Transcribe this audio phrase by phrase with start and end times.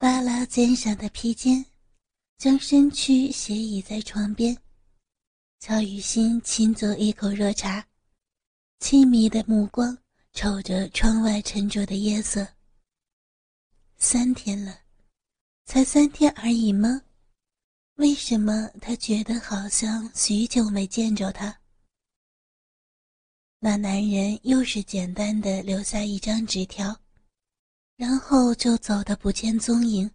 [0.00, 1.66] 扒拉肩上的披肩，
[2.36, 4.56] 将身躯斜倚在床边。
[5.58, 7.84] 乔雨欣轻嘬一口热茶，
[8.78, 9.98] 凄迷的目光
[10.32, 12.46] 瞅着窗外沉着的夜色。
[13.96, 14.82] 三天了，
[15.64, 17.02] 才三天而已吗？
[17.96, 21.58] 为什么他觉得好像许久没见着他？
[23.58, 26.96] 那男人又是简单的留下一张纸条，
[27.98, 30.08] 然后就走得不见踪影。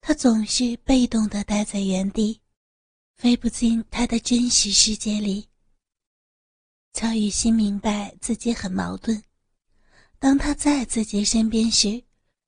[0.00, 2.40] 他总是被动的待在原地，
[3.16, 5.48] 飞不进他的真实世界里。
[6.92, 9.20] 乔雨欣明白自己很矛盾，
[10.20, 12.00] 当他在自己身边时，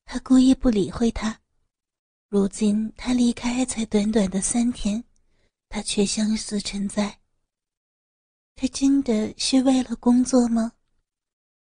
[0.05, 1.41] 他故意不理会他。
[2.29, 5.03] 如今他离开才短短的三天，
[5.69, 7.19] 他却相似存在。
[8.55, 10.73] 他真的是为了工作吗？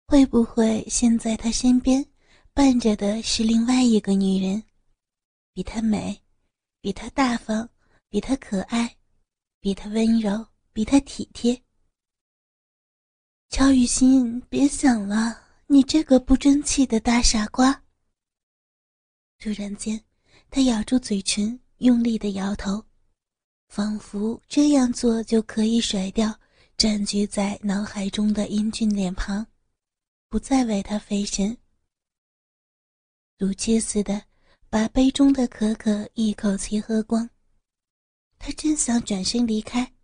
[0.08, 2.04] 会不会现在他身边
[2.58, 4.60] 伴着的是另外一个女人，
[5.54, 6.20] 比她美，
[6.80, 7.68] 比她大方，
[8.08, 8.96] 比她可爱，
[9.60, 11.62] 比她温柔，比她体贴？
[13.48, 17.84] 乔雨欣，别想了，你这个不争气的大傻瓜！
[19.38, 20.02] 突然间。
[20.50, 22.84] 他咬住嘴唇，用力的摇头，
[23.68, 26.36] 仿佛这样做就可以甩掉
[26.76, 29.46] 占据在脑海中的英俊脸庞，
[30.28, 31.56] 不再为他费神。
[33.38, 34.20] 赌气似的
[34.68, 37.30] 把杯中的可可一口气喝光。
[38.36, 39.94] 他正想转身离开，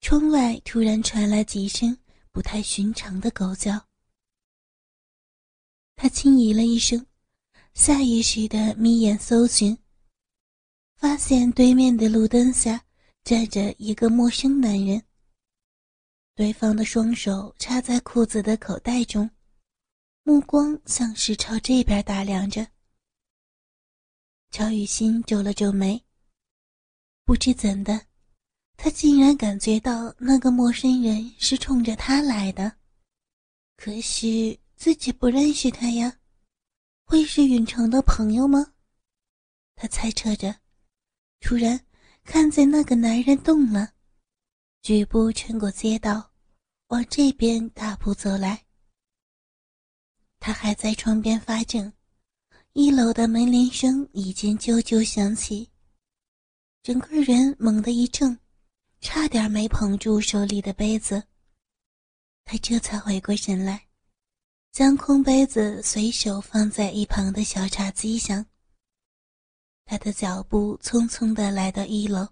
[0.00, 1.96] 窗外突然传来几声
[2.32, 3.86] 不太寻常的狗叫。
[5.94, 7.06] 他轻咦了一声。
[7.72, 9.78] 下意识的眯眼搜寻，
[10.96, 12.84] 发现对面的路灯下
[13.22, 15.00] 站着一个陌生男人。
[16.34, 19.30] 对方的双手插在裤子的口袋中，
[20.30, 22.64] 目光像是朝这边打量着。
[24.52, 26.00] 乔雨欣皱了皱眉，
[27.24, 28.06] 不知怎的，
[28.76, 32.76] 他竟然感觉到那个陌生人是冲着他来的，
[33.76, 36.16] 可是自己不认识他呀。
[37.06, 38.74] 会是允成的朋友吗？
[39.74, 40.54] 他猜测着，
[41.40, 41.84] 突然
[42.22, 43.94] 看见那个男人动了，
[44.80, 46.30] 举步穿过街道，
[46.86, 48.64] 往这边大步走来。
[50.40, 51.92] 他还在窗边发怔，
[52.72, 55.70] 一楼的门铃声已经啾啾响起，
[56.82, 58.36] 整个人猛地一怔，
[59.00, 61.22] 差点没捧住手里的杯子。
[62.44, 63.86] 他这才回过神来。
[64.72, 68.46] 将空杯子随手放在一旁的小茶几上。
[69.84, 72.28] 他的脚步匆匆地来到一楼，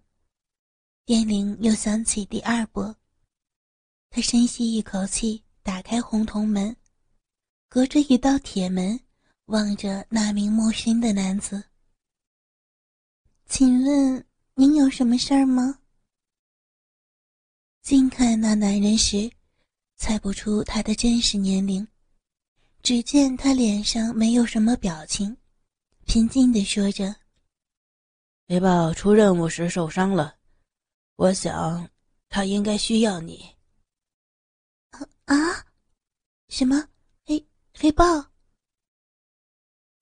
[1.04, 2.94] 电铃又响起第二波。
[4.08, 6.76] 他深吸一口气，打开红铜门，
[7.70, 8.98] 隔着一道铁门
[9.46, 11.62] 望着那名陌生的男子
[13.46, 15.78] ：“请问您有什么事儿吗？”
[17.82, 19.30] 近看那男人时，
[19.96, 21.86] 猜不出他的真实年龄。
[22.82, 25.36] 只见他脸上没有什么表情，
[26.06, 27.14] 平静地说着
[28.46, 30.38] ：“雷豹出任务时受伤了，
[31.16, 31.90] 我想
[32.30, 33.44] 他应该需要你。”
[35.26, 35.36] 啊？
[36.48, 36.88] 什么？
[37.80, 38.04] 黑豹？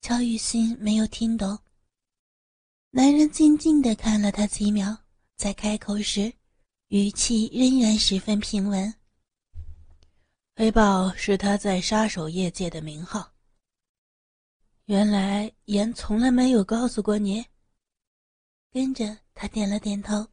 [0.01, 1.59] 乔雨欣没有听懂。
[2.89, 4.97] 男人静静地看了他几秒，
[5.35, 6.33] 在开口时，
[6.87, 8.91] 语气仍然十分平稳。
[10.55, 13.31] 黑豹是他在杀手业界的名号。
[14.85, 17.45] 原来言从来没有告诉过你。
[18.71, 20.27] 跟着他点了点头，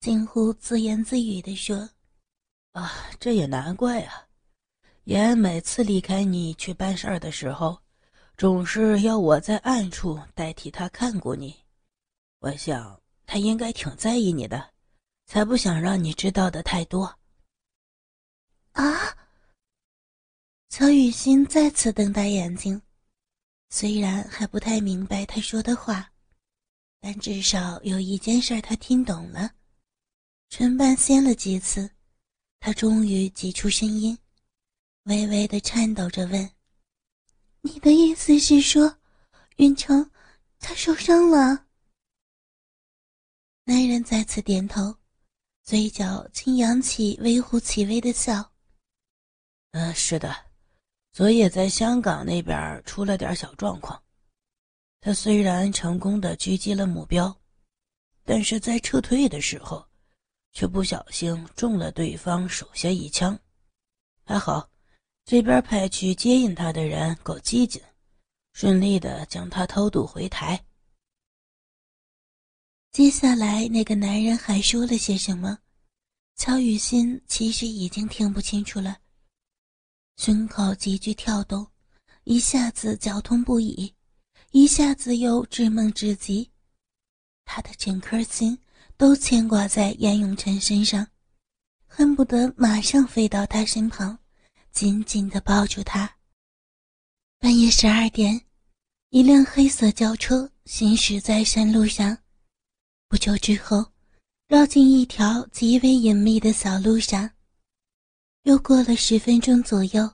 [0.00, 1.88] 近乎自言自语地说
[2.72, 4.28] ：“啊，这也难怪啊！
[5.04, 7.78] 言每次离开你去办事儿的时候，
[8.36, 11.54] 总是要我在暗处代替他看过你。
[12.38, 14.72] 我想他应该挺在意你的，
[15.26, 17.18] 才不想让你知道的太多。”
[18.72, 19.16] 啊！
[20.68, 22.80] 曹雨欣再次瞪大眼睛，
[23.68, 26.10] 虽然还不太明白他说的话，
[26.98, 29.52] 但至少有一件事他听懂了。
[30.48, 31.88] 唇瓣掀了几次，
[32.58, 34.18] 他终于挤出声音，
[35.04, 36.50] 微微的颤抖着问
[37.60, 38.98] ：“你的意思是说，
[39.56, 40.10] 云城
[40.58, 41.66] 他受伤了？”
[43.64, 44.96] 男人再次点头，
[45.62, 48.52] 嘴角轻扬起微乎其微的笑
[49.72, 50.34] ：“嗯，是的。”
[51.12, 54.02] 昨夜在香港那边出了点小状况，
[55.00, 57.32] 他虽然成功的狙击了目标，
[58.24, 59.86] 但是在撤退的时候，
[60.52, 63.38] 却不小心中了对方手下一枪。
[64.24, 64.68] 还好，
[65.24, 67.80] 这边派去接应他的人够机警，
[68.52, 70.62] 顺利的将他偷渡回台。
[72.92, 75.58] 接下来，那个男人还说了些什么？
[76.36, 78.98] 乔雨欣其实已经听不清楚了，
[80.16, 81.66] 胸口急剧跳动，
[82.24, 83.94] 一下子绞痛不已，
[84.50, 86.50] 一下子又稚梦至极。
[87.46, 88.58] 他的整颗心
[88.96, 91.06] 都牵挂在严永成身上，
[91.86, 94.18] 恨不得马上飞到他身旁，
[94.74, 96.16] 紧紧地抱住他。
[97.38, 98.42] 半夜十二点，
[99.10, 102.18] 一辆黑色轿车行驶在山路上，
[103.08, 103.86] 不久之后。
[104.46, 107.30] 绕进一条极为隐秘的小路上，
[108.42, 110.08] 又过了十分钟左右，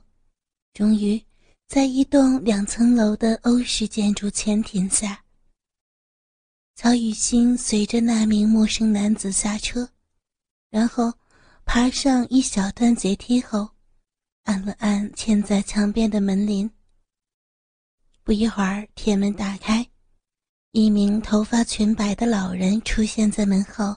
[0.73, 1.21] 终于
[1.67, 5.21] 在一栋两层楼的欧式建筑前停下。
[6.75, 9.89] 曹雨欣随着那名陌生男子下车，
[10.69, 11.13] 然后
[11.65, 13.69] 爬上一小段阶梯后，
[14.43, 16.69] 按了按嵌在墙边的门铃。
[18.23, 19.87] 不一会儿，铁门打开，
[20.71, 23.95] 一名头发全白的老人出现在门后。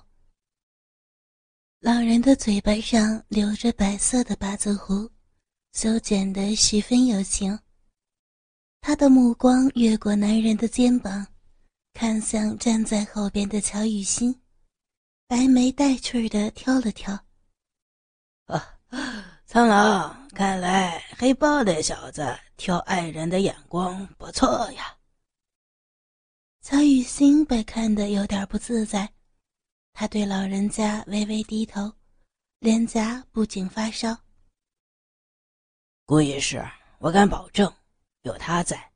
[1.81, 5.11] 老人的嘴巴上留着白色的八字胡，
[5.73, 7.59] 修剪得十分有型。
[8.81, 11.27] 他的目光越过男人的肩膀，
[11.93, 14.35] 看向站在后边的乔雨欣，
[15.27, 17.13] 白眉带趣的挑了挑。
[18.47, 18.79] 啊，
[19.45, 24.97] 苍狼，看来黑豹那小子挑爱人的眼光不错呀。
[26.61, 29.09] 曹雨欣被看得有点不自在。
[29.93, 31.93] 他对老人家微微低头，
[32.59, 34.19] 脸颊不禁发烧。
[36.05, 36.61] 顾医师，
[36.99, 37.73] 我敢保证，
[38.23, 38.91] 有他在，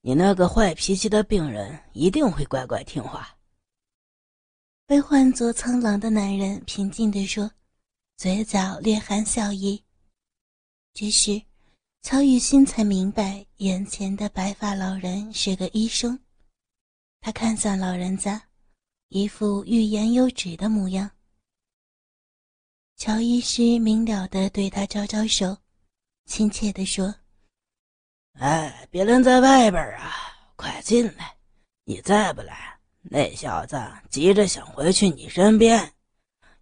[0.00, 3.36] 你那个坏脾气的病人一定会乖乖听话。
[4.86, 7.50] 被唤作苍狼的男人平静地说，
[8.16, 9.84] 嘴角略含笑意。
[11.00, 11.40] 这时，
[12.02, 16.18] 曹雨欣才明白，眼前的白发老人是个医生。
[17.20, 18.42] 他看向老人家。
[19.06, 21.08] 一副欲言又止的模样。
[22.96, 25.56] 乔医师明了的对他招招手，
[26.26, 27.14] 亲切的说
[28.40, 30.12] ：“哎，别人在外边啊，
[30.56, 31.36] 快进来！
[31.84, 33.80] 你再不来，那小子
[34.10, 35.94] 急着想回去你身边，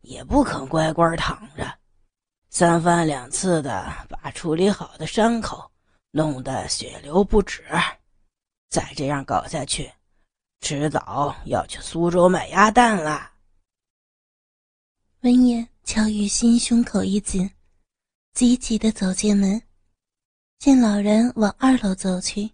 [0.02, 1.78] 也不肯乖乖躺着，
[2.58, 5.70] 三番两次的把处理好的伤口
[6.10, 7.62] 弄得血流不止。
[8.70, 9.92] 再这样搞下去。”
[10.62, 13.30] 迟早要去苏州买鸭蛋了。
[15.20, 17.50] 闻言，乔雨欣胸口一紧，
[18.32, 19.60] 急急的走进门，
[20.58, 22.50] 见老人往二楼走去，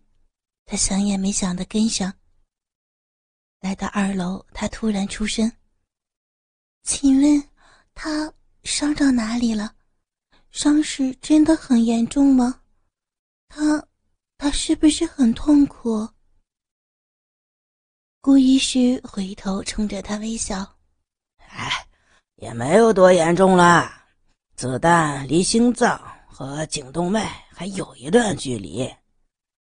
[0.65, 2.13] 他想也没想的跟上。
[3.61, 5.51] 来到二楼，他突然出声
[6.83, 7.49] ：“请问，
[7.95, 8.35] 他
[8.65, 9.77] 伤到哪里了？
[10.53, 12.61] 伤势真的很严重吗？
[13.49, 13.85] 他，
[14.39, 16.07] 他是不是很痛苦？”
[18.21, 20.77] 顾医师回头冲着他微笑
[21.49, 21.69] ：“哎，
[22.37, 23.91] 也没有多严重了，
[24.55, 28.89] 子弹离心脏和颈动脉还有一段距离，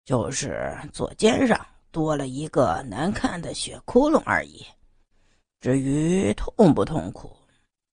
[0.05, 4.65] 就是左肩上多了一个难看的血窟窿而已。
[5.59, 7.35] 至于痛不痛苦，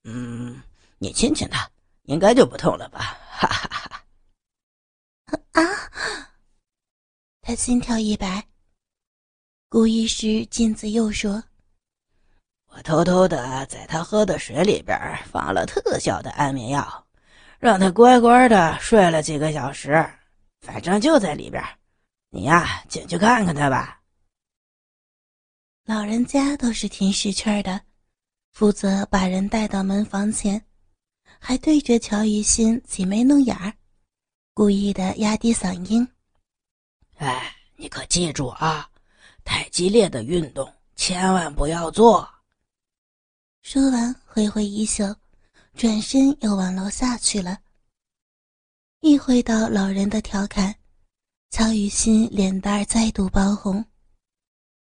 [0.05, 0.63] 嗯，
[0.99, 1.69] 你亲亲他，
[2.05, 3.69] 应该就不痛了吧？”哈哈
[5.27, 5.61] 哈！
[5.61, 5.63] 啊！
[7.43, 8.47] 他心跳一百。
[9.69, 11.43] 顾医师镜子又说
[12.71, 14.97] ：“我偷偷的在他喝的水里边
[15.31, 17.07] 放了特效的安眠药，
[17.59, 20.09] 让他乖乖的睡了几个小时，
[20.61, 21.63] 反正就在里边。
[22.31, 24.01] 你呀，进去看看他吧。”
[25.87, 27.81] 老人家倒是挺识趣的，
[28.53, 30.65] 负责把人带到门房前，
[31.47, 33.71] 还对着乔雨欣挤眉弄眼儿，
[34.55, 36.09] 故意的压低嗓音
[37.21, 38.89] ：“哎，你可记住啊！”
[39.45, 42.27] 太激烈的运动千万不要做。
[43.61, 45.15] 说完，挥挥衣袖，
[45.75, 47.59] 转身又往楼下去了。
[49.01, 50.75] 意会到老人的调侃，
[51.51, 53.85] 乔雨欣脸蛋再度爆红，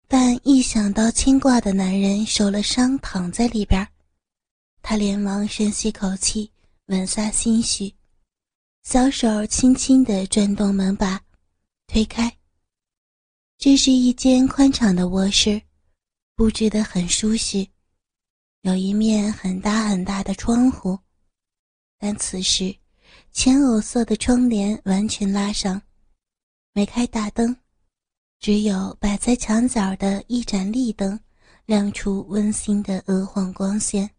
[0.07, 3.85] 但一想到牵挂的男人受了伤躺在里边，
[4.81, 6.49] 他连忙深吸口气，
[6.87, 7.95] 稳下心绪，
[8.83, 11.23] 小手轻轻地转动门把，
[11.87, 12.29] 推开。
[13.57, 15.61] 这是一间宽敞的卧室，
[16.35, 17.65] 布置得很舒适，
[18.63, 20.99] 有一面很大很大的窗户，
[21.97, 22.75] 但此时
[23.31, 25.81] 浅藕色的窗帘完全拉上，
[26.73, 27.55] 没开大灯，
[28.41, 31.17] 只有摆在墙角的一盏立灯
[31.65, 34.13] 亮出温馨的鹅黄光线。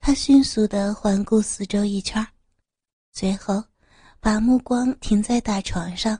[0.00, 2.26] 他迅速地环顾四周一圈，
[3.12, 3.62] 随后
[4.18, 6.18] 把目光停在大床上。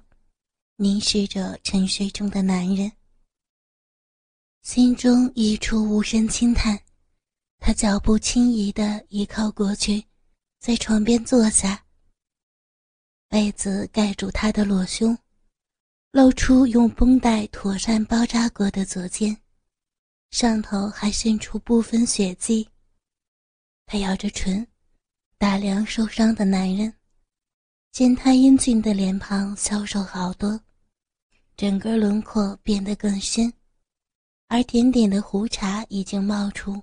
[0.76, 2.90] 凝视着沉睡中的男人，
[4.62, 6.80] 心中一处无声轻叹。
[7.58, 10.02] 他脚步轻移的移靠过去，
[10.58, 11.84] 在床边坐下。
[13.28, 15.18] 被子盖住他的裸胸，
[16.12, 19.36] 露出用绷带妥善包扎过的左肩，
[20.30, 22.66] 上头还渗出部分血迹。
[23.92, 24.64] 他咬着唇，
[25.36, 26.94] 打量受伤的男人。
[27.90, 30.60] 见他英俊的脸庞消瘦好多，
[31.56, 33.52] 整个轮廓变得更深，
[34.46, 36.80] 而点点的胡茬已经冒出，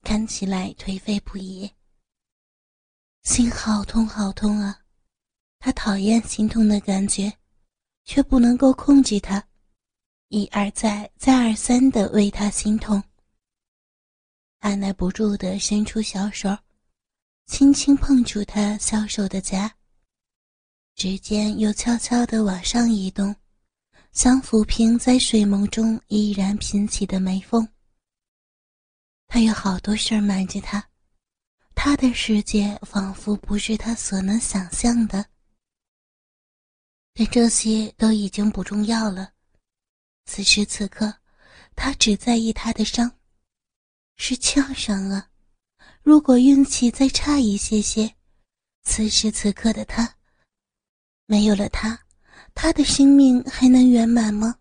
[0.00, 1.70] 看起来颓废不已。
[3.24, 4.80] 心好痛好痛啊！
[5.58, 7.30] 他讨厌心痛的感觉，
[8.06, 9.46] 却不能够控制它，
[10.28, 13.02] 一而再、再而三的为他心痛。
[14.64, 16.56] 按耐不住的伸出小手，
[17.44, 19.70] 轻轻碰触他消瘦的颊。
[20.94, 23.36] 指尖又悄悄地往上移动，
[24.12, 27.68] 想抚平在睡梦中依然平起的眉峰。
[29.26, 30.82] 他有好多事儿瞒着他，
[31.74, 35.26] 他的世界仿佛不是他所能想象的。
[37.12, 39.30] 但这些都已经不重要了。
[40.24, 41.14] 此时此刻，
[41.76, 43.14] 他只在意他的伤，
[44.16, 45.28] 是枪伤啊！
[46.02, 48.14] 如果运气再差一些些，
[48.84, 50.16] 此时此刻的他。
[51.26, 51.98] 没有了他，
[52.54, 54.58] 他的生命还能圆满吗？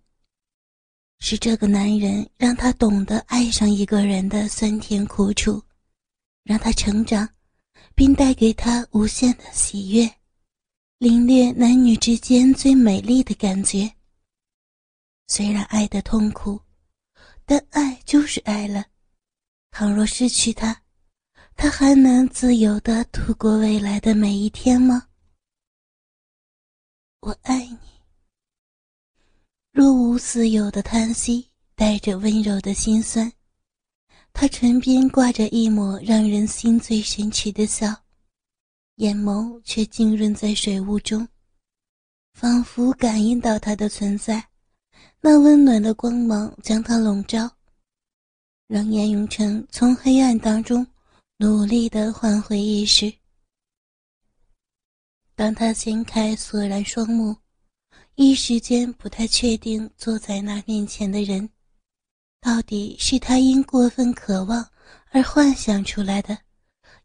[1.20, 5.62] 是这个男人让他懂得爱上一个人的酸甜苦楚，
[6.44, 7.28] 让他成长，
[7.96, 10.10] 并带给他无限的喜悦，
[10.98, 13.94] 领略男女之间最美丽的感觉。
[15.28, 16.60] 虽然爱的痛苦，
[17.46, 18.86] 但爱就是爱了。
[19.76, 20.84] 倘若失去他，
[21.56, 25.08] 他还能自由的度过未来的每一天吗？
[27.22, 27.80] 我爱你。
[29.72, 33.34] 若无似有的叹息，带着温柔的心酸。
[34.32, 38.04] 他唇边挂着一抹让人心醉神驰的笑，
[38.98, 41.28] 眼眸却浸润在水雾中，
[42.36, 44.50] 仿佛感应到他的存在。
[45.20, 47.50] 那温暖的光芒将他笼罩，
[48.74, 50.84] 让严永成从黑暗当中
[51.38, 53.14] 努力的换回意识。
[55.36, 57.38] 当他掀开索然双目，
[58.16, 61.48] 一时间不太确定坐在那面前的人，
[62.42, 64.68] 到底是他因过分渴望
[65.12, 66.36] 而幻想出来的，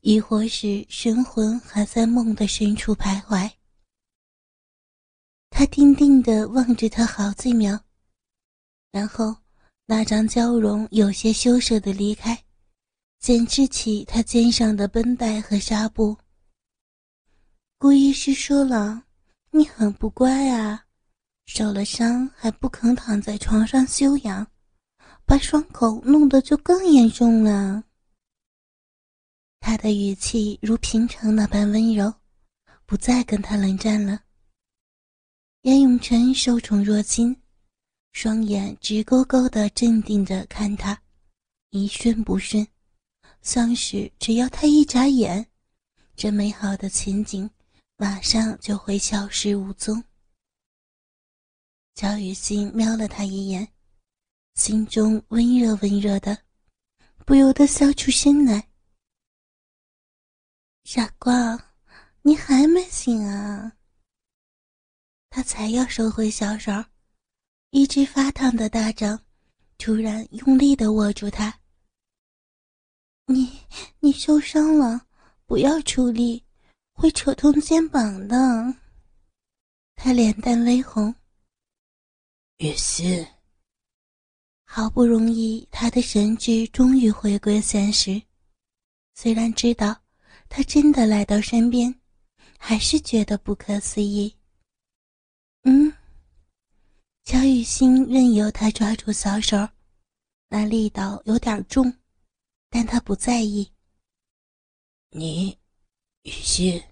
[0.01, 3.51] 亦或是神魂还在梦的深处徘徊。
[5.51, 7.79] 他定定地望着他好几秒，
[8.91, 9.37] 然后
[9.91, 12.45] 那张娇容有些羞涩地离开，
[13.21, 16.15] 剪制起他肩上的绷带和纱布。
[17.79, 19.05] 顾医师说了，
[19.51, 20.85] 你很不乖啊，
[21.47, 24.47] 受了伤还不肯躺在床上休养，
[25.25, 27.83] 把伤口弄得就更严重了。
[29.59, 32.13] 他的语气如平常那般温柔，
[32.85, 34.21] 不再跟他冷战了。
[35.63, 37.35] 严永成受宠若惊，
[38.21, 41.01] 双眼直勾勾的镇定着看他，
[41.71, 42.67] 一瞬不瞬，
[43.43, 45.47] 像是只要他一眨眼，
[46.17, 47.49] 这美好的情景。
[47.97, 50.03] 马上就会消失无踪。
[51.95, 53.69] 乔雨欣瞄了他一眼，
[54.57, 56.43] 心中温热温热的，
[57.25, 58.69] 不由得笑出声来。
[60.83, 61.73] 傻瓜，
[62.23, 63.77] 你还没醒啊？
[65.31, 66.73] 他才要收回小手，
[67.71, 69.21] 一只发烫的大掌
[69.77, 71.61] 突然用力的握住他。
[73.27, 73.61] 你
[74.01, 75.07] 你受伤了，
[75.47, 76.45] 不要出力。
[76.95, 78.75] 会扯痛肩膀的，
[79.95, 81.15] 他脸蛋微红。
[82.57, 83.25] 雨欣，
[84.65, 88.21] 好不容易，他的神智终于回归现实。
[89.15, 89.97] 虽然知道
[90.49, 91.95] 他真的来到身边，
[92.59, 94.35] 还是觉得不可思议。
[95.63, 95.93] 嗯，
[97.29, 99.69] 乔雨欣任由他抓住小手，
[100.49, 101.95] 那力道有点重，
[102.71, 103.71] 但他不在意。
[105.11, 105.51] 你。
[106.23, 106.83] 雨欣，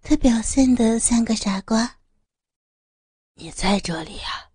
[0.00, 1.98] 他表现得像个傻瓜。
[3.34, 4.54] 你在这里啊？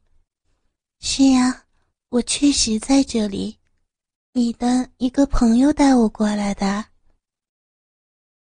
[1.01, 1.65] 是呀，
[2.07, 3.59] 我确实在这里。
[4.31, 6.85] 你的一个朋友带我过来的。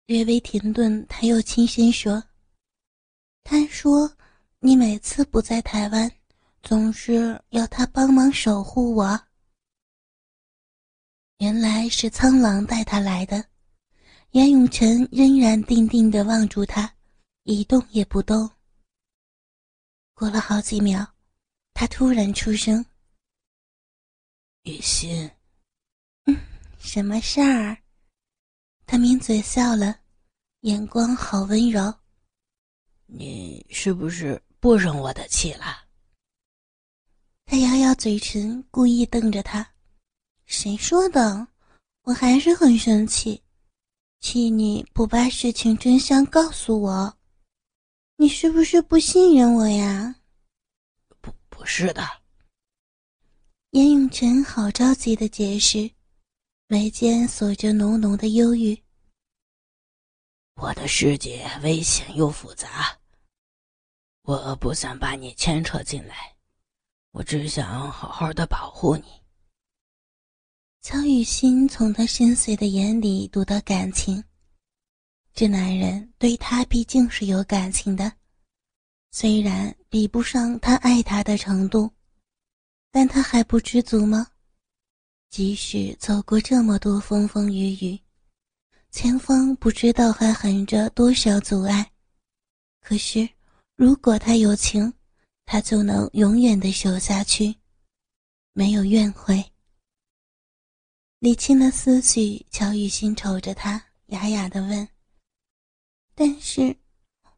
[0.05, 2.23] 略微停顿，他又轻声说
[3.43, 4.15] ：“他说
[4.59, 6.11] 你每次不在台湾，
[6.63, 9.21] 总是要他帮忙守护我。
[11.39, 13.45] 原来是苍狼带他来的。”
[14.33, 16.95] 严永成仍然定定地望住他，
[17.45, 18.49] 一动也不动。
[20.13, 21.15] 过了好几秒，
[21.73, 22.85] 他突然出声
[24.65, 25.31] ：“雨欣，
[26.27, 26.37] 嗯，
[26.79, 27.79] 什么事儿？”
[28.85, 29.99] 他抿嘴笑了，
[30.61, 31.95] 眼光好温柔。
[33.07, 35.88] 你是不是不生我的气了？
[37.51, 39.67] 他咬咬嘴唇，故意瞪着他。
[40.45, 41.49] 谁说的？
[42.03, 43.43] 我还是很生气，
[44.21, 47.17] 气你不把事情真相告诉我。
[48.17, 50.15] 你是不是不信任我呀？
[51.23, 52.07] 不，不是的。
[53.71, 55.91] 严永成好着急的解释，
[56.67, 58.79] 眉间锁着浓浓的忧郁。
[60.57, 62.99] 我的世界危险又复杂，
[64.25, 66.37] 我不想把你牵扯进来，
[67.13, 69.05] 我只想好好的保护你。
[70.81, 74.23] 乔雨欣从他深邃的眼里读到感情。
[75.35, 78.13] 这男人对她毕竟是有感情的，
[79.11, 81.91] 虽然比不上他爱她的程度，
[82.91, 84.27] 但他还不知足吗？
[85.31, 88.01] 即使走过这么多风风雨雨，
[88.91, 91.93] 前方不知道还横着多少阻碍，
[92.81, 93.29] 可是
[93.77, 94.93] 如果他有情，
[95.51, 97.57] 他就能永远的守下去，
[98.53, 99.43] 没有怨悔。
[101.21, 104.87] 理清了思绪，乔雨欣瞅着他，哑哑的问。
[106.15, 106.77] 但是，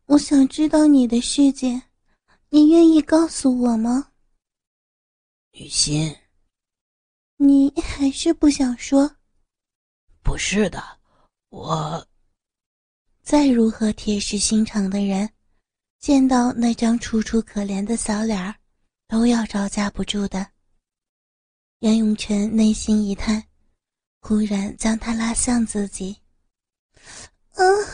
[0.06, 1.80] 我想知道你的世界，
[2.48, 4.10] 你愿意告诉我吗？
[5.52, 6.12] 雨欣，
[7.36, 9.18] 你还是不想说？
[10.20, 10.98] 不是的，
[11.50, 12.04] 我。
[13.22, 15.32] 再如何铁石心肠的人，
[16.00, 18.54] 见到那张楚楚可怜的小脸儿，
[19.06, 20.46] 都要招架不住的。
[21.80, 23.44] 杨永全内心一叹，
[24.20, 26.16] 忽然将他拉向自己。
[27.52, 27.86] 嗯。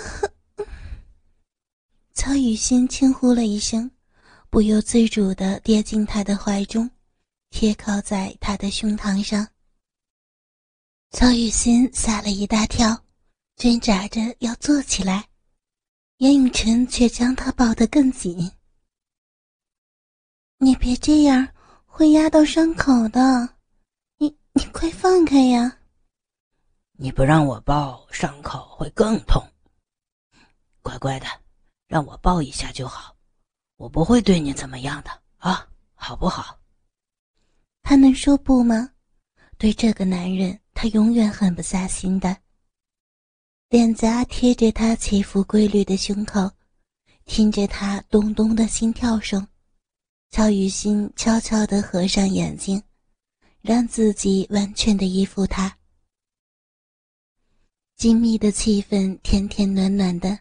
[2.15, 3.91] 曹雨欣轻呼了一声，
[4.51, 6.89] 不由自主地跌进他的怀中，
[7.51, 9.47] 贴靠在他的胸膛上。
[11.11, 13.05] 曹雨欣吓了一大跳，
[13.57, 15.29] 挣扎着要坐起来，
[16.19, 18.53] 严永成却将他抱得更紧。
[20.59, 21.49] “你别这样，
[21.85, 23.57] 会压到伤口的，
[24.19, 25.79] 你你快放开呀
[26.99, 29.43] ！”“你不让我抱，伤口会更痛。
[30.83, 31.27] ”“乖乖的。”
[31.89, 33.17] 让我抱一下就好，
[33.77, 36.59] 我不会对你怎么样的啊，好不好？
[37.83, 38.91] 他能说不吗？
[39.57, 42.37] 对这个男人，他永远狠不下心的。
[43.69, 46.49] 脸颊贴着他起伏规律的胸口，
[47.25, 49.45] 听着他咚咚的心跳声，
[50.31, 52.81] 乔雨欣悄悄地合上眼睛，
[53.63, 55.77] 让自己完全的依附他。
[57.97, 60.39] 紧密的气氛，甜甜暖暖的。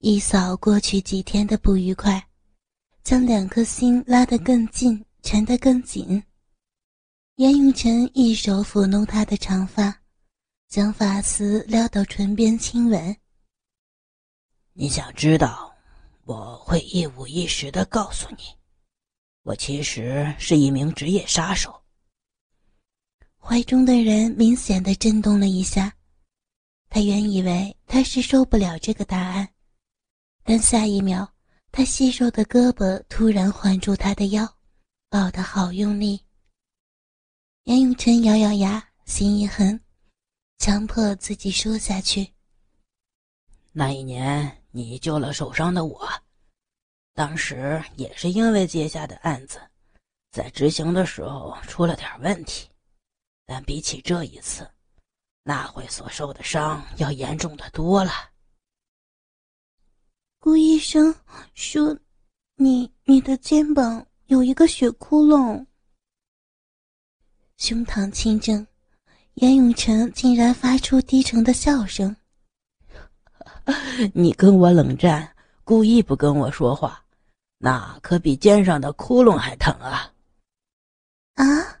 [0.00, 2.26] 一扫过去几天的不愉快，
[3.04, 6.20] 将两颗心拉得更近，缠得更紧。
[7.36, 9.99] 严永成一手抚弄她的长发，
[10.70, 13.16] 将发丝撩到唇边亲吻。
[14.72, 15.74] 你想知道，
[16.26, 18.44] 我会一五一十的告诉你，
[19.42, 21.82] 我其实是一名职业杀手。
[23.36, 25.92] 怀中的人明显的震动了一下，
[26.88, 29.48] 他原以为他是受不了这个答案。
[30.44, 31.28] 但下一秒，
[31.72, 34.48] 他细瘦的胳膊突然环住他的腰，
[35.08, 36.20] 抱得好用力。
[37.64, 39.78] 杨永成咬咬牙，心一横，
[40.60, 42.34] 强迫自己说下去。
[43.72, 46.06] 那一年，你救了受伤的我，
[47.14, 49.58] 当时也是因为接下的案子，
[50.30, 52.68] 在执行的时候出了点问题，
[53.46, 54.70] 但比起这一次，
[55.44, 58.12] 那会所受的伤要严重的多了。
[60.40, 61.14] 顾医生
[61.54, 61.98] 说
[62.56, 65.64] ：“你你的肩膀有一个血窟窿。”
[67.56, 68.66] 胸膛清正，
[69.40, 72.14] 严永成竟然发出低沉的笑声。
[74.12, 77.04] 你跟我冷战，故意不跟我说话，
[77.58, 80.12] 那可比肩上的窟窿还疼啊！
[81.34, 81.80] 啊！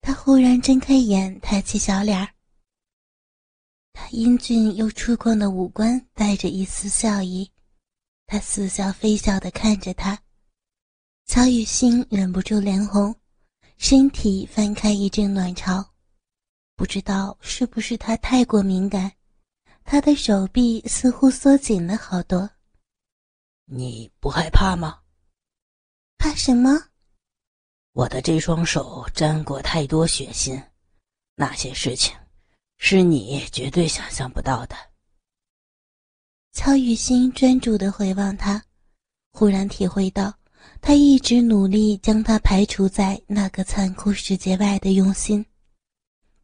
[0.00, 2.28] 他忽然睁开眼，抬起小脸儿。
[3.92, 7.50] 他英俊又粗犷的五官带着一丝笑意，
[8.26, 10.16] 他似笑非笑的看着他，
[11.26, 13.12] 曹雨欣忍不住脸红，
[13.76, 15.84] 身体翻开一阵暖潮，
[16.78, 19.10] 不知道是不是他太过敏感，
[19.82, 22.48] 他的手臂似乎缩紧了好多。
[23.64, 25.00] 你不害怕吗？
[26.18, 26.70] 怕什么？
[27.94, 30.62] 我的这双手沾过太多血腥，
[31.34, 32.14] 那些事情。
[32.76, 34.76] 是你绝对想象不到的。
[36.52, 38.64] 乔雨欣专注的回望他，
[39.32, 40.32] 忽然体会到
[40.80, 45.44] 他一直努力将他排除在那个残酷世界外的用心。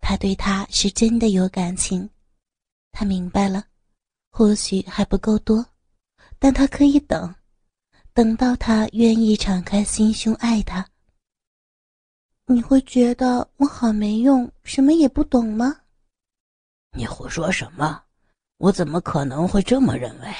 [0.06, 2.10] 他对他是真的有感情，
[2.92, 3.64] 他明白了，
[4.30, 5.64] 或许还不够多，
[6.38, 7.34] 但他可以等，
[8.12, 10.86] 等到他愿意敞开心胸爱他。
[12.44, 15.74] 你会觉得我好没用，什么也不懂吗？
[16.94, 18.04] 你胡说什么？
[18.58, 20.34] 我怎么可能会这么认为？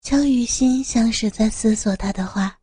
[0.00, 2.56] 乔雨欣像是在思索他的话，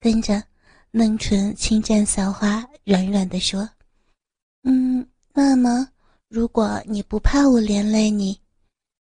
[0.00, 0.42] 跟着
[0.90, 3.68] 嫩唇轻蘸小花，软软的说
[4.70, 5.90] ：“嗯，那么
[6.28, 8.38] 如果你不怕我连累你，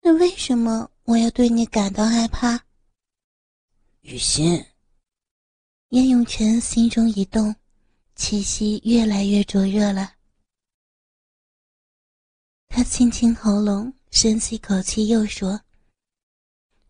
[0.01, 2.61] 那为什么我要对你感到害怕？”
[4.03, 4.65] 雨欣。
[5.91, 7.55] 燕永泉心中一动，
[8.17, 10.15] 气息越来越灼热了。
[12.67, 15.61] 他清清喉咙，深吸口气，又说：“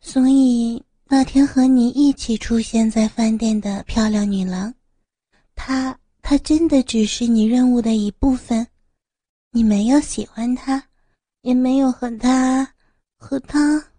[0.01, 4.73] 所以那天和你一起出现在饭店的漂亮女郎，
[5.55, 8.67] 她她真的只是你任务的一部分，
[9.51, 10.89] 你没有喜欢他，
[11.43, 12.75] 也没有和他
[13.19, 13.93] 和他。”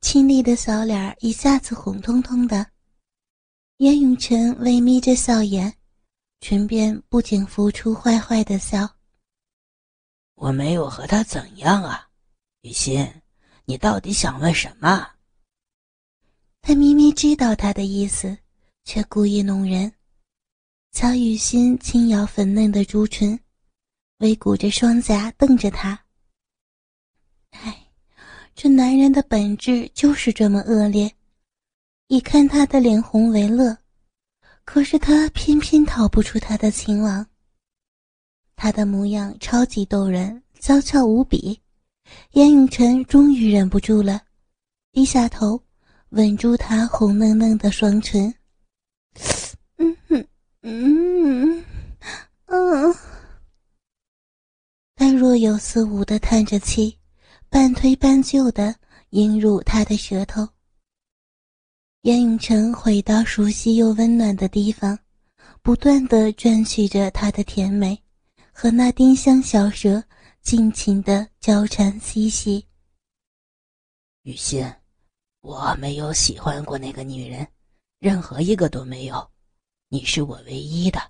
[0.00, 2.66] 清丽的小脸一下子红彤彤的。
[3.78, 5.74] 严永成微眯着笑眼，
[6.40, 8.88] 唇边不禁浮出坏坏的笑。
[10.34, 12.08] 我没有和他怎样啊，
[12.60, 13.10] 雨欣，
[13.64, 15.06] 你到底想问什么？
[16.62, 18.36] 他明明知道他的意思，
[18.84, 19.90] 却故意弄人。
[20.92, 23.38] 乔雨欣轻咬粉嫩的朱唇，
[24.18, 25.98] 微鼓着双颊瞪着他。
[27.50, 27.86] 唉，
[28.56, 31.10] 这男人的本质就是这么恶劣。
[32.08, 33.78] 一看他的脸红为乐，
[34.64, 37.24] 可是他偏偏逃不出他的情网。
[38.56, 41.58] 他的模样超级逗人，娇俏无比。
[42.32, 44.20] 严永晨终于忍不住了，
[44.90, 45.62] 低下头，
[46.10, 48.34] 吻住他红嫩嫩的双唇。
[50.62, 51.64] 嗯，
[52.46, 52.94] 嗯。
[54.94, 56.98] 他若有似无的叹着气，
[57.48, 58.74] 半推半就的
[59.10, 60.46] 映入他的舌头。
[62.02, 64.98] 严永成回到熟悉又温暖的地方，
[65.62, 68.02] 不断的赚取着他的甜美，
[68.52, 70.02] 和那丁香小舌
[70.42, 72.66] 尽情的交缠嬉戏。
[74.22, 74.70] 雨欣，
[75.40, 77.46] 我没有喜欢过那个女人，
[77.98, 79.30] 任何一个都没有，
[79.92, 81.00] 你是我唯一的。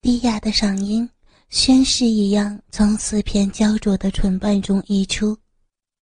[0.00, 1.08] 低哑的嗓音
[1.48, 5.38] 宣誓一样从四片焦灼的唇瓣中溢出。